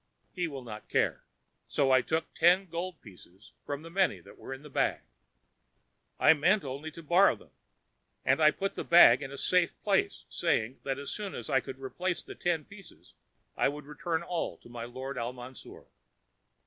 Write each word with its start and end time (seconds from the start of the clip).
He 0.33 0.47
will 0.47 0.63
not 0.63 0.89
care.' 0.89 1.25
So 1.67 1.91
I 1.91 2.01
took 2.01 2.33
ten 2.33 2.65
gold 2.65 2.99
pieces 3.03 3.51
from 3.67 3.83
the 3.83 3.91
many 3.91 4.19
that 4.19 4.39
were 4.39 4.51
in 4.51 4.63
the 4.63 4.69
bag. 4.71 5.01
"I 6.19 6.33
meant 6.33 6.63
only 6.63 6.89
to 6.93 7.03
borrow 7.03 7.35
them. 7.35 7.51
And 8.25 8.41
I 8.41 8.49
put 8.49 8.73
the 8.73 8.83
bag 8.83 9.21
in 9.21 9.31
a 9.31 9.37
safe 9.37 9.79
place, 9.83 10.25
saying 10.27 10.79
that 10.81 10.97
as 10.97 11.11
soon 11.11 11.35
as 11.35 11.51
I 11.51 11.59
could 11.59 11.77
replace 11.77 12.23
the 12.23 12.33
ten 12.33 12.65
pieces, 12.65 13.13
I 13.55 13.67
would 13.69 13.85
return 13.85 14.23
all 14.23 14.57
to 14.61 14.69
my 14.69 14.85
lord 14.85 15.19
Al 15.19 15.33
Mansour. 15.33 15.85